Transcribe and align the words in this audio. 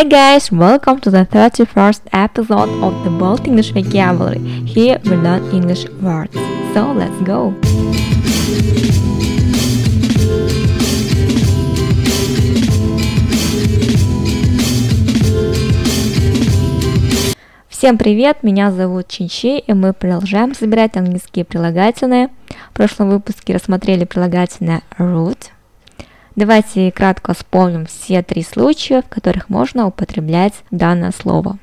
Hi 0.00 0.04
guys, 0.04 0.50
welcome 0.50 0.98
to 1.00 1.10
the 1.10 1.26
31st 1.26 2.00
episode 2.14 2.70
of 2.82 3.04
the 3.04 3.10
Bold 3.10 3.46
English 3.46 3.72
Vocabulary. 3.72 4.38
Here 4.64 4.98
we 5.04 5.10
learn 5.10 5.44
English 5.52 5.84
words. 6.00 6.32
So 6.72 6.90
let's 6.94 7.20
go! 7.22 7.52
Всем 17.68 17.98
привет, 17.98 18.42
меня 18.42 18.72
зовут 18.72 19.08
Чинчи, 19.08 19.58
и 19.58 19.74
мы 19.74 19.92
продолжаем 19.92 20.54
собирать 20.54 20.96
английские 20.96 21.44
прилагательные. 21.44 22.30
В 22.70 22.72
прошлом 22.72 23.10
выпуске 23.10 23.52
рассмотрели 23.52 24.06
прилагательное 24.06 24.80
root. 24.98 25.50
Давайте 26.40 26.90
кратко 26.90 27.34
вспомним 27.34 27.84
все 27.84 28.22
три 28.22 28.42
случая, 28.42 29.02
в 29.02 29.08
которых 29.10 29.50
можно 29.50 29.86
употреблять 29.86 30.54
данное 30.70 31.12
слово. 31.12 31.58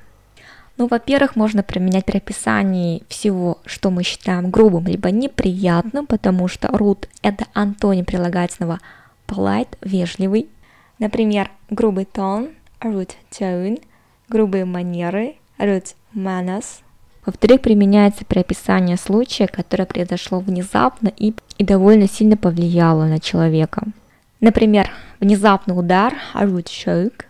Ну, 0.78 0.86
во-первых, 0.88 1.36
можно 1.36 1.64
применять 1.64 2.06
при 2.06 2.18
описании 2.18 3.02
всего, 3.10 3.58
что 3.66 3.90
мы 3.90 4.04
считаем 4.04 4.52
грубым 4.52 4.86
либо 4.86 5.10
неприятным, 5.10 6.06
потому 6.06 6.48
что 6.48 6.68
root– 6.68 7.08
это 7.24 7.46
антоним 7.56 8.06
прилагательного 8.06 8.80
polite– 9.28 9.70
вежливый. 9.82 10.48
Например, 11.00 11.50
грубый 11.72 12.06
тон– 12.06 12.50
rude 12.80 13.16
tone, 13.32 13.82
грубые 14.30 14.66
манеры– 14.66 15.38
rude 15.58 15.96
manners. 16.14 16.82
Во-вторых, 17.26 17.62
применяется 17.62 18.26
при 18.26 18.42
описании 18.42 18.94
случая, 18.94 19.48
которое 19.48 19.88
произошло 19.88 20.40
внезапно 20.40 21.12
и, 21.18 21.34
и 21.58 21.64
довольно 21.64 22.08
сильно 22.08 22.38
повлияло 22.38 23.06
на 23.06 23.20
человека. 23.20 23.82
Например, 24.40 24.92
внезапный 25.20 25.78
удар, 25.78 26.14
rude 26.34 26.66
shock. 26.66 27.26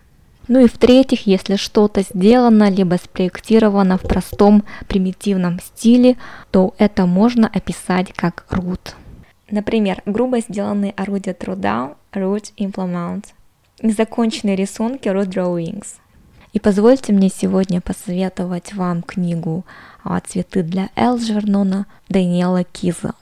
Ну 0.48 0.62
и 0.62 0.68
в-третьих, 0.68 1.28
если 1.28 1.56
что-то 1.56 2.02
сделано 2.02 2.70
либо 2.70 2.96
спроектировано 2.96 3.98
в 3.98 4.02
простом 4.02 4.64
примитивном 4.88 5.60
стиле, 5.60 6.16
то 6.52 6.74
это 6.78 7.06
можно 7.06 7.48
описать 7.48 8.14
как 8.14 8.46
rude. 8.50 8.94
Например, 9.50 10.02
грубо 10.06 10.40
сделанные 10.40 10.92
орудия 10.92 11.34
труда, 11.34 11.96
rude 12.14 12.54
implements. 12.58 13.28
Незаконченные 13.82 14.56
рисунки, 14.56 15.08
rude 15.08 15.28
drawings– 15.28 15.88
и 16.58 16.60
позвольте 16.60 17.14
мне 17.14 17.30
сегодня 17.30 17.82
посоветовать 17.82 18.74
вам 18.74 19.04
книгу 19.04 19.64
«Цветы 20.26 20.64
для 20.64 20.90
Элджернона» 20.96 21.86
Даниэла 22.10 22.64
Киза. 22.64 23.14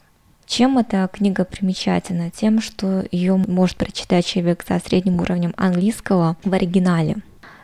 Чем 0.47 0.77
эта 0.77 1.09
книга 1.11 1.43
примечательна? 1.43 2.29
Тем, 2.29 2.61
что 2.61 3.03
ее 3.11 3.35
может 3.35 3.77
прочитать 3.77 4.25
человек 4.25 4.63
со 4.67 4.79
средним 4.79 5.19
уровнем 5.19 5.53
английского 5.57 6.37
в 6.43 6.53
оригинале. 6.53 7.17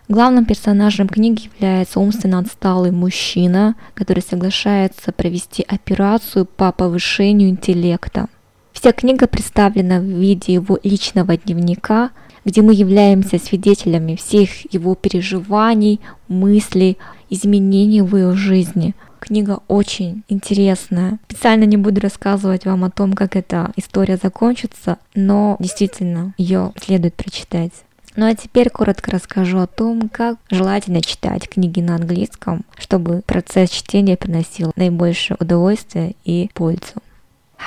Главным 0.10 0.46
персонажем 0.46 1.08
книги 1.08 1.50
является 1.54 2.00
умственно 2.00 2.40
отсталый 2.40 2.92
мужчина, 2.92 3.76
который 3.94 4.22
соглашается 4.22 5.12
провести 5.12 5.64
операцию 5.66 6.46
по 6.46 6.72
повышению 6.72 7.50
интеллекта. 7.50 8.28
Вся 8.74 8.92
книга 8.94 9.28
представлена 9.28 10.00
в 10.00 10.04
виде 10.04 10.54
его 10.54 10.80
личного 10.84 11.38
дневника, 11.38 12.10
где 12.46 12.62
мы 12.62 12.74
являемся 12.74 13.38
свидетелями 13.38 14.16
всех 14.16 14.74
его 14.74 14.96
переживаний, 14.96 16.02
мыслей, 16.28 16.98
изменений 17.30 18.02
в 18.02 18.18
его 18.18 18.34
жизни. 18.34 18.96
Книга 19.22 19.60
очень 19.68 20.24
интересная. 20.30 21.20
Специально 21.30 21.66
не 21.66 21.78
буду 21.78 22.02
рассказывать 22.02 22.66
вам 22.66 22.84
о 22.84 22.90
том, 22.90 23.14
как 23.14 23.36
эта 23.36 23.72
история 23.76 24.18
закончится, 24.18 24.98
но 25.14 25.58
действительно 25.60 26.34
ее 26.40 26.74
следует 26.82 27.14
прочитать. 27.14 27.72
Ну 28.16 28.26
а 28.26 28.34
теперь 28.34 28.72
коротко 28.72 29.12
расскажу 29.12 29.60
о 29.60 29.68
том, 29.68 30.10
как 30.10 30.38
желательно 30.50 31.02
читать 31.02 31.48
книги 31.48 31.82
на 31.82 31.96
английском, 31.96 32.66
чтобы 32.80 33.22
процесс 33.28 33.70
чтения 33.70 34.18
приносил 34.18 34.74
наибольшее 34.76 35.38
удовольствие 35.40 36.16
и 36.26 36.50
пользу. 36.56 36.96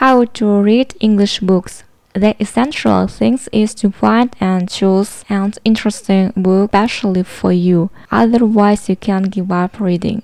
How 0.00 0.26
to 0.26 0.62
read 0.65 0.97
English 0.98 1.41
books 1.41 1.84
The 2.15 2.36
essential 2.38 3.09
thing 3.09 3.41
is 3.50 3.75
to 3.75 3.91
find 3.91 4.31
and 4.38 4.69
choose 4.69 5.25
an 5.28 5.53
interesting 5.65 6.32
book 6.36 6.71
especially 6.72 7.25
for 7.25 7.53
you, 7.53 7.91
otherwise 8.10 8.88
you 8.88 8.97
can 8.97 9.25
give 9.25 9.50
up 9.50 9.81
reading. 9.81 10.22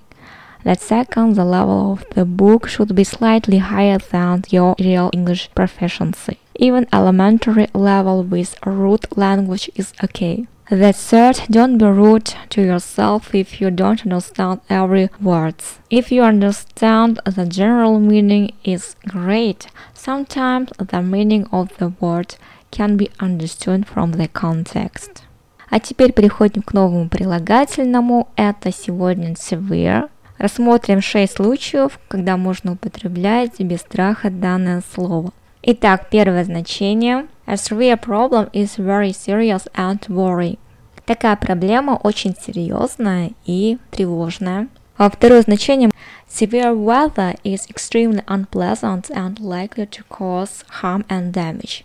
The 0.64 0.76
second, 0.76 1.36
the 1.36 1.46
level 1.46 1.94
of 1.94 2.06
the 2.16 2.26
book 2.26 2.68
should 2.68 2.96
be 2.96 3.04
slightly 3.04 3.60
higher 3.60 4.00
than 4.00 4.44
your 4.50 4.76
real 4.80 5.12
English 5.14 5.52
proficiency. 5.54 6.40
Even 6.56 6.88
elementary 6.92 7.68
level 7.74 8.24
with 8.24 8.56
root 8.66 9.16
language 9.16 9.70
is 9.76 9.94
okay. 10.04 10.48
That 10.72 10.96
third, 10.96 11.42
don't 11.52 11.78
be 11.78 11.86
rude 11.86 12.34
to 12.50 12.62
yourself 12.64 13.36
if 13.36 13.62
you 13.62 13.70
don't 13.70 14.02
understand 14.02 14.62
every 14.68 15.10
word. 15.22 15.56
If 15.92 16.12
you 16.12 16.24
understand 16.24 17.20
the 17.24 17.46
general 17.46 18.00
meaning 18.00 18.54
is 18.64 18.96
great. 19.08 19.68
Sometimes 19.94 20.72
the 20.80 21.04
meaning 21.04 21.46
of 21.52 21.78
the 21.78 21.90
word 22.00 22.38
can 22.72 22.98
be 22.98 23.12
understood 23.20 23.86
from 23.86 24.14
the 24.14 24.28
context. 24.28 25.22
А 25.70 25.80
теперь 25.80 26.14
переходим 26.14 26.64
к 26.64 26.74
новому 26.74 27.10
прилагательному. 27.10 28.30
Это 28.36 28.72
сегодня 28.72 29.36
severe. 29.36 30.09
Рассмотрим 30.41 31.03
6 31.03 31.35
случаев, 31.35 32.01
когда 32.09 32.39
можно 32.39 32.73
употреблять 32.73 33.61
без 33.61 33.81
страха 33.81 34.31
данное 34.31 34.83
слово. 34.95 35.35
Итак, 35.63 36.07
первое 36.11 36.45
значение. 36.45 37.27
A 37.45 37.57
severe 37.57 38.01
problem 38.01 38.51
is 38.53 38.79
very 38.79 39.11
serious 39.11 39.71
and 39.75 40.01
worrying. 40.09 40.59
Такая 41.05 41.37
проблема 41.37 42.01
очень 42.03 42.35
серьезная 42.41 43.33
и 43.45 43.77
тревожная. 43.91 44.69
А 44.97 45.11
второе 45.11 45.43
значение 45.43 45.91
Severe 46.27 46.75
weather 46.75 47.39
is 47.45 47.69
extremely 47.69 48.25
unpleasant 48.25 49.11
and 49.11 49.39
likely 49.41 49.87
to 49.87 50.03
cause 50.09 50.65
harm 50.81 51.05
and 51.11 51.33
damage. 51.33 51.85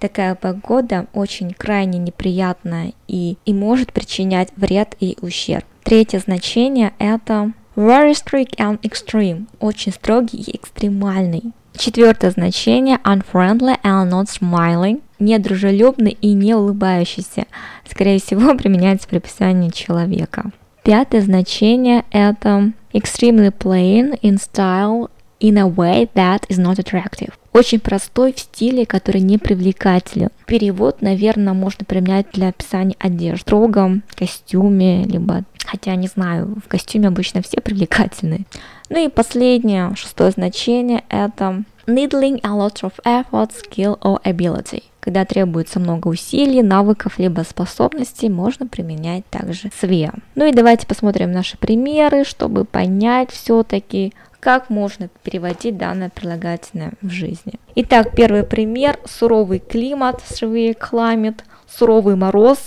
Такая 0.00 0.34
погода 0.34 1.06
очень 1.12 1.52
крайне 1.52 2.00
неприятная 2.00 2.94
и, 3.06 3.36
и 3.44 3.54
может 3.54 3.92
причинять 3.92 4.48
вред 4.56 4.96
и 4.98 5.16
ущерб. 5.20 5.64
Третье 5.84 6.18
значение 6.18 6.94
это 6.98 7.52
very 7.76 8.14
strict 8.14 8.56
and 8.58 8.80
extreme, 8.82 9.46
очень 9.60 9.92
строгий 9.92 10.38
и 10.38 10.56
экстремальный. 10.56 11.52
Четвертое 11.76 12.30
значение 12.30 12.98
unfriendly 13.04 13.80
and 13.82 14.10
not 14.10 14.28
smiling, 14.28 15.00
недружелюбный 15.18 16.16
и 16.20 16.32
не 16.34 16.54
улыбающийся. 16.54 17.46
Скорее 17.88 18.20
всего, 18.20 18.54
применяется 18.58 19.08
при 19.08 19.16
описании 19.18 19.70
человека. 19.70 20.50
Пятое 20.84 21.22
значение 21.22 22.04
это 22.10 22.72
extremely 22.92 23.50
plain 23.50 24.18
in 24.20 24.36
style 24.36 25.10
in 25.40 25.56
a 25.56 25.66
way 25.66 26.10
that 26.14 26.46
is 26.48 26.58
not 26.58 26.78
attractive. 26.78 27.32
Очень 27.52 27.80
простой 27.80 28.32
в 28.32 28.38
стиле, 28.38 28.86
который 28.86 29.20
не 29.20 29.36
привлекателен. 29.36 30.30
Перевод, 30.46 31.02
наверное, 31.02 31.52
можно 31.52 31.84
применять 31.84 32.26
для 32.32 32.48
описания 32.48 32.96
одежды. 32.98 33.38
В 33.38 33.42
строгом 33.42 34.02
костюме, 34.14 35.04
либо, 35.04 35.44
хотя 35.64 35.94
не 35.96 36.08
знаю, 36.08 36.56
в 36.64 36.68
костюме 36.68 37.08
обычно 37.08 37.42
все 37.42 37.60
привлекательные. 37.60 38.46
Ну 38.88 39.04
и 39.04 39.08
последнее, 39.08 39.94
шестое 39.96 40.30
значение, 40.30 41.04
это 41.08 41.64
needling 41.86 42.40
a 42.42 42.50
lot 42.50 42.82
of 42.82 42.92
effort, 43.04 43.50
skill 43.52 43.98
or 44.00 44.22
ability. 44.22 44.82
Когда 45.00 45.24
требуется 45.24 45.80
много 45.80 46.08
усилий, 46.08 46.62
навыков 46.62 47.14
либо 47.18 47.40
способностей, 47.40 48.28
можно 48.28 48.68
применять 48.68 49.26
также 49.30 49.70
све. 49.78 50.12
Ну 50.36 50.46
и 50.46 50.52
давайте 50.52 50.86
посмотрим 50.86 51.32
наши 51.32 51.58
примеры, 51.58 52.24
чтобы 52.24 52.64
понять 52.64 53.32
все-таки, 53.32 54.12
как 54.42 54.70
можно 54.70 55.08
переводить 55.22 55.76
данное 55.76 56.10
прилагательное 56.10 56.94
в 57.00 57.10
жизни. 57.10 57.60
Итак, 57.76 58.16
первый 58.16 58.42
пример. 58.42 58.98
Суровый 59.04 59.60
климат, 59.60 60.20
severe 60.28 60.76
climate, 60.76 61.42
суровый 61.68 62.16
мороз, 62.16 62.58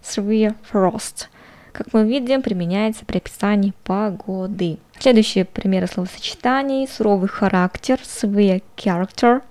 severe 0.00 0.54
frost. 0.72 1.26
Как 1.72 1.92
мы 1.92 2.06
видим, 2.06 2.40
применяется 2.40 3.04
при 3.04 3.16
описании 3.16 3.72
погоды. 3.82 4.78
Следующие 5.00 5.44
примеры 5.44 5.88
словосочетаний. 5.88 6.86
Суровый 6.86 7.28
характер, 7.28 7.98
severe 8.04 8.62
character, 8.76 9.42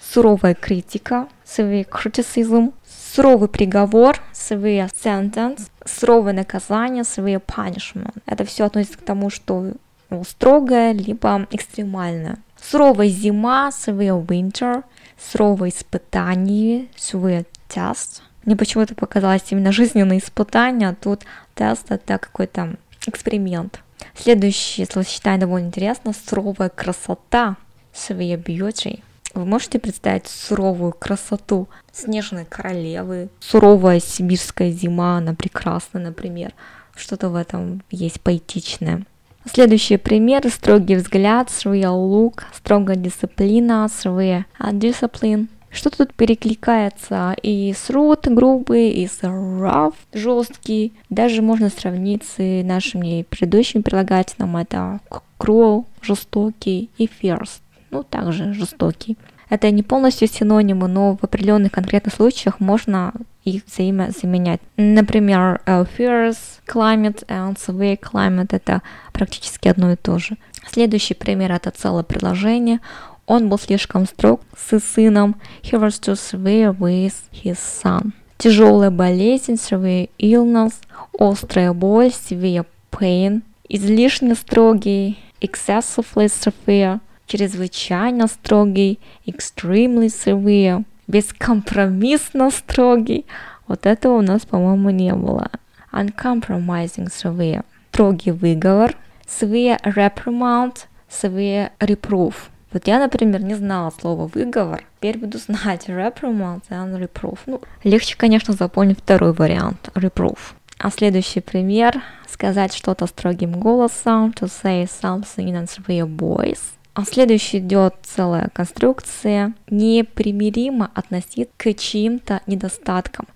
суровая 0.00 0.54
критика, 0.54 1.28
severe 1.44 1.86
criticism, 1.86 2.72
суровый 3.14 3.50
приговор, 3.50 4.22
severe 4.32 4.90
sentence, 4.90 5.68
суровое 5.84 6.32
наказание, 6.32 7.02
severe 7.02 7.42
punishment. 7.44 8.14
Это 8.24 8.46
все 8.46 8.64
относится 8.64 8.96
к 8.96 9.02
тому, 9.02 9.28
что 9.28 9.72
ну, 10.10 10.24
строгое, 10.24 10.92
либо 10.92 11.46
экстремальное. 11.50 12.38
Суровая 12.60 13.08
зима, 13.08 13.70
severe 13.70 14.24
winter, 14.24 14.84
суровое 15.18 15.70
испытание, 15.70 16.88
severe 16.96 17.46
test. 17.68 18.22
Мне 18.44 18.56
почему-то 18.56 18.94
показалось 18.94 19.44
именно 19.50 19.72
жизненное 19.72 20.18
испытание, 20.18 20.88
а 20.88 20.94
тут 20.94 21.24
тест 21.54 21.90
это 21.90 22.18
какой-то 22.18 22.76
эксперимент. 23.06 23.80
Следующее 24.14 24.86
словосочетание 24.86 25.40
довольно 25.40 25.66
интересно. 25.66 26.12
Суровая 26.12 26.70
красота, 26.70 27.56
severe 27.92 28.42
beauty. 28.42 29.02
Вы 29.34 29.44
можете 29.44 29.78
представить 29.78 30.26
суровую 30.26 30.92
красоту 30.92 31.68
снежной 31.92 32.44
королевы, 32.46 33.28
суровая 33.40 34.00
сибирская 34.00 34.72
зима, 34.72 35.18
она 35.18 35.34
прекрасна, 35.34 36.00
например. 36.00 36.54
Что-то 36.96 37.28
в 37.28 37.34
этом 37.36 37.82
есть 37.90 38.20
поэтичное. 38.20 39.04
Следующий 39.52 39.96
пример– 39.96 40.48
строгий 40.50 40.96
взгляд, 40.96 41.48
real 41.64 42.10
look, 42.10 42.42
строгая 42.52 42.96
дисциплина, 42.96 43.88
real 44.04 44.44
discipline. 44.58 45.48
Что 45.70 45.90
тут 45.90 46.14
перекликается 46.14 47.34
и 47.42 47.72
с 47.72 47.90
root 47.90 48.32
грубый, 48.32 48.90
и 48.90 49.06
с 49.06 49.20
rough 49.22 49.94
жесткий. 50.12 50.92
Даже 51.08 51.42
можно 51.42 51.70
сравнить 51.70 52.24
с 52.24 52.62
нашими 52.64 53.24
предыдущими 53.28 53.82
прилагательным. 53.82 54.56
Это 54.56 55.00
cruel, 55.38 55.84
жестокий 56.02 56.90
и 56.98 57.06
fierce, 57.06 57.60
ну 57.90 58.02
также 58.02 58.52
жестокий. 58.52 59.16
Это 59.50 59.70
не 59.70 59.82
полностью 59.82 60.28
синонимы, 60.28 60.88
но 60.88 61.16
в 61.16 61.24
определенных 61.24 61.72
конкретных 61.72 62.14
случаях 62.14 62.60
можно 62.60 63.14
их 63.50 63.66
взаимозаменять. 63.66 64.60
Например, 64.76 65.60
э, 65.66 65.84
fierce 65.96 66.60
climate 66.66 67.26
and 67.26 67.56
severe 67.56 67.98
climate 67.98 68.48
это 68.50 68.82
практически 69.12 69.68
одно 69.68 69.92
и 69.92 69.96
то 69.96 70.18
же. 70.18 70.36
Следующий 70.70 71.14
пример 71.14 71.52
это 71.52 71.70
целое 71.70 72.02
предложение. 72.02 72.80
Он 73.26 73.48
был 73.48 73.58
слишком 73.58 74.06
строг 74.06 74.40
с 74.56 74.78
сыном. 74.80 75.36
He 75.62 75.78
was 75.78 76.00
too 76.00 76.14
severe 76.14 76.76
with 76.76 77.14
his 77.32 77.58
son. 77.58 78.12
Тяжелая 78.38 78.90
болезнь, 78.90 79.54
severe 79.54 80.08
illness, 80.18 80.74
острая 81.18 81.72
боль, 81.72 82.08
severe 82.08 82.64
pain, 82.90 83.42
излишне 83.68 84.34
строгий, 84.34 85.18
excessively 85.40 86.26
severe, 86.26 87.00
чрезвычайно 87.26 88.28
строгий, 88.28 88.98
extremely 89.26 90.06
severe, 90.06 90.84
бескомпромиссно 91.08 92.50
строгий. 92.50 93.26
Вот 93.66 93.86
этого 93.86 94.18
у 94.18 94.22
нас, 94.22 94.46
по-моему, 94.46 94.90
не 94.90 95.12
было. 95.14 95.50
Uncompromising 95.92 97.08
severe, 97.08 97.64
строгий 97.90 98.30
выговор, 98.30 98.94
severe 99.26 99.80
reprimand, 99.82 100.76
severe 101.10 101.70
reproof. 101.80 102.34
Вот 102.72 102.86
я, 102.86 102.98
например, 102.98 103.42
не 103.42 103.54
знала 103.54 103.90
слова 103.98 104.26
выговор, 104.26 104.84
теперь 104.96 105.18
буду 105.18 105.38
знать 105.38 105.84
reprimand 105.88 106.62
и 106.68 106.74
reproof. 106.74 107.38
Ну, 107.46 107.60
легче, 107.82 108.16
конечно, 108.16 108.54
запомнить 108.54 108.98
второй 108.98 109.32
вариант, 109.32 109.88
reproof. 109.94 110.38
А 110.78 110.90
следующий 110.90 111.40
пример– 111.40 112.00
сказать 112.28 112.72
что-то 112.72 113.06
строгим 113.06 113.58
голосом, 113.58 114.30
to 114.30 114.46
say 114.46 114.84
something 114.84 115.48
in 115.48 115.56
a 115.56 115.64
severe 115.64 116.06
voice. 116.06 116.77
А 116.98 117.04
следующий 117.04 117.58
идет 117.58 117.94
целая 118.02 118.48
конструкция. 118.52 119.54
Непримиримо 119.70 120.90
относиться 120.96 121.54
к 121.56 121.72
чьим-то 121.74 122.40
недостаткам. 122.48 123.28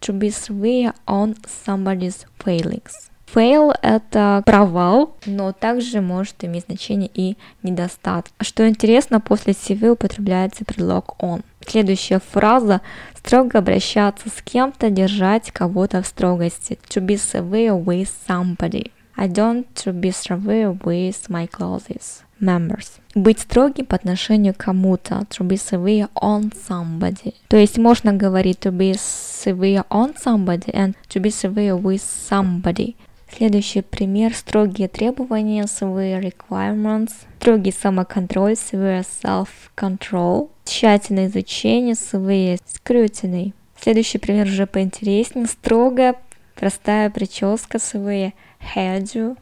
To 0.00 0.18
be 0.18 0.30
severe 0.30 0.94
on 1.06 1.36
somebody's 1.66 2.24
failings. 2.42 3.10
Fail— 3.30 3.74
это 3.82 4.42
провал, 4.46 5.16
но 5.26 5.52
также 5.52 6.00
может 6.00 6.42
иметь 6.44 6.64
значение 6.64 7.10
и 7.12 7.36
недостаток. 7.62 8.32
Что 8.40 8.66
интересно, 8.66 9.20
после 9.20 9.52
severe 9.52 9.90
употребляется 9.90 10.64
предлог 10.64 11.16
on. 11.20 11.44
Следующая 11.66 12.20
фраза– 12.20 12.80
строго 13.14 13.58
обращаться 13.58 14.30
с 14.30 14.40
кем-то, 14.40 14.88
держать 14.88 15.50
кого-то 15.50 16.00
в 16.00 16.06
строгости. 16.06 16.78
To 16.88 17.04
be 17.04 17.16
severe 17.16 17.84
with 17.84 18.08
somebody. 18.26 18.90
I 19.16 19.28
don't 19.28 19.66
to 19.84 19.92
be 19.92 20.10
severe 20.10 20.72
with 20.72 21.28
my 21.28 21.46
closest 21.46 22.24
members. 22.40 23.00
Быть 23.14 23.40
строгим 23.40 23.86
по 23.86 23.96
отношению 23.96 24.54
к 24.54 24.58
кому-то. 24.58 25.26
To 25.30 25.46
be 25.46 25.56
severe 25.56 26.08
on 26.14 26.52
somebody. 26.68 27.34
То 27.48 27.56
есть 27.56 27.78
можно 27.78 28.12
говорить 28.12 28.60
to 28.60 28.72
be 28.72 28.92
severe 28.92 29.84
on 29.90 30.14
somebody 30.16 30.72
and 30.72 30.94
to 31.08 31.20
be 31.20 31.30
severe 31.30 31.76
with 31.76 32.02
somebody. 32.02 32.94
Следующий 33.36 33.82
пример– 33.82 34.34
строгие 34.34 34.88
требования, 34.88 35.64
severe 35.64 36.20
requirements, 36.20 37.12
строгий 37.38 37.72
самоконтроль, 37.72 38.54
severe 38.54 39.04
self-control, 39.22 40.50
тщательное 40.64 41.28
изучение, 41.28 41.94
severe 41.94 42.58
scrutiny. 42.66 43.52
Следующий 43.80 44.18
пример 44.18 44.46
уже 44.46 44.66
поинтереснее– 44.66 45.46
строгая, 45.48 46.16
простая 46.56 47.08
прическа, 47.08 47.78
severe 47.78 48.32
hairdo. 48.74 49.36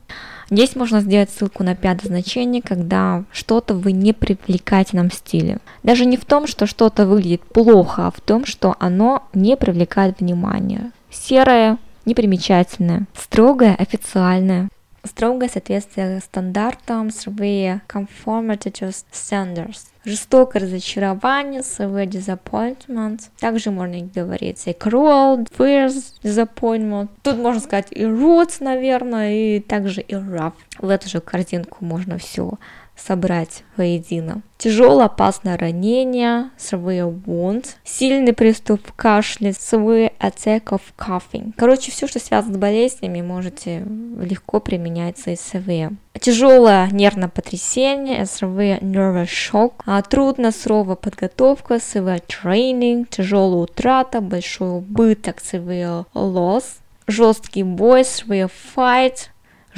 Здесь 0.50 0.76
можно 0.76 1.00
сделать 1.00 1.31
ссылку 1.31 1.62
на 1.62 1.75
пятое 1.75 2.09
значение, 2.09 2.62
когда 2.62 3.25
что-то 3.32 3.75
в 3.75 3.88
непривлекательном 3.88 5.11
стиле. 5.11 5.59
Даже 5.82 6.06
не 6.06 6.17
в 6.17 6.25
том, 6.25 6.47
что 6.47 6.67
что-то 6.67 7.06
выглядит 7.06 7.43
плохо, 7.43 8.06
а 8.06 8.11
в 8.11 8.20
том, 8.20 8.47
что 8.47 8.75
оно 8.79 9.25
не 9.35 9.56
привлекает 9.56 10.20
внимания. 10.20 10.93
Серое, 11.11 11.76
непримечательное, 12.06 13.06
строгое, 13.15 13.75
официальное, 13.75 14.70
строгое 15.08 15.49
соответствие 15.49 16.20
стандартам, 16.20 17.08
severe 17.08 17.81
conformity 17.88 18.70
to 18.70 18.94
standards, 19.12 19.87
жестокое 20.05 20.62
разочарование, 20.62 21.62
severe 21.62 22.06
disappointment. 22.06 23.22
Также 23.40 23.70
можно 23.70 24.00
говорить 24.00 24.62
и 24.66 24.70
cruel, 24.70 25.46
fierce 25.58 26.14
disappointment. 26.22 27.08
Тут 27.22 27.38
можно 27.38 27.60
сказать 27.60 27.88
и 27.90 28.05
rude, 28.05 28.55
наверное, 28.60 29.32
и 29.32 29.60
также 29.60 30.00
и 30.00 30.14
rough. 30.14 30.55
В 30.78 30.88
эту 30.88 31.08
же 31.08 31.20
корзинку 31.20 31.84
можно 31.84 32.19
все 32.19 32.52
собрать 32.99 33.62
воедино. 33.77 34.43
Тяжелое 34.59 35.06
опасное 35.06 35.56
ранение, 35.56 36.50
severe 36.59 37.15
wound, 37.25 37.67
сильный 37.85 38.33
приступ 38.33 38.91
кашля, 38.97 39.50
severe 39.50 40.12
attack 40.19 40.65
of 40.65 40.81
coughing. 40.99 41.53
Короче, 41.56 41.93
все, 41.93 42.09
что 42.09 42.19
связано 42.19 42.55
с 42.55 42.59
болезнями, 42.59 43.21
можете 43.21 43.87
легко 44.21 44.59
применять 44.59 45.19
с 45.19 45.27
severe. 45.29 45.95
Тяжелое 46.21 46.89
нервное 46.91 47.29
потрясение, 47.29 48.23
severe 48.23 48.81
nervous 48.81 49.29
shock. 49.29 49.75
А 49.87 50.03
трудно, 50.03 50.51
суровая 50.51 50.97
подготовка, 50.97 51.75
severe 51.75 52.23
training. 52.27 53.06
Тяжелая 53.09 53.62
утрата, 53.62 54.21
большой 54.21 54.79
убыток, 54.79 55.39
severe 55.39 56.06
loss. 56.15 56.65
Жесткий 57.06 57.62
бой, 57.62 58.01
severe 58.01 58.51
fight 58.75 59.29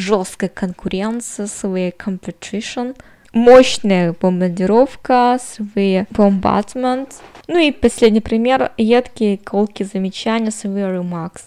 жесткая 0.01 0.51
конкуренция, 0.51 1.47
свои 1.47 1.91
competition, 1.91 2.97
мощная 3.33 4.15
бомбардировка, 4.21 5.39
свои 5.41 6.03
bombardment. 6.11 7.13
Ну 7.47 7.59
и 7.59 7.71
последний 7.71 8.21
пример, 8.21 8.73
едкие 8.77 9.39
колки 9.39 9.83
замечания, 9.83 10.51
свои 10.51 10.83
remarks. 10.83 11.43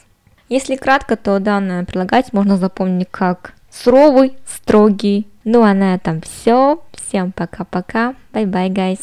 Если 0.49 0.75
кратко, 0.75 1.15
то 1.15 1.39
данное 1.39 1.83
прилагать 1.83 2.31
можно 2.33 2.57
запомнить 2.57 3.07
как 3.09 3.53
суровый, 3.71 4.33
строгий. 4.45 5.27
Ну 5.43 5.63
а 5.63 5.73
на 5.73 5.95
этом 5.95 6.21
все. 6.21 6.83
Всем 6.93 7.31
пока-пока. 7.31 8.15
Bye-bye, 8.33 8.69
guys. 8.69 8.99